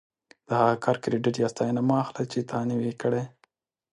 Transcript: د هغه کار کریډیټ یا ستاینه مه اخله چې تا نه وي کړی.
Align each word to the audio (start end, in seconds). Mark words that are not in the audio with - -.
د 0.47 0.49
هغه 0.61 0.75
کار 0.83 0.95
کریډیټ 1.03 1.35
یا 1.39 1.47
ستاینه 1.53 1.81
مه 1.87 1.95
اخله 2.03 2.23
چې 2.31 2.39
تا 2.49 2.59
نه 2.69 2.75
وي 2.81 2.93
کړی. 3.01 3.23